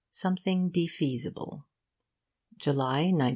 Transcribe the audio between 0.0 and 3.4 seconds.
SOMETHING DEFEASIBLE July, 1919.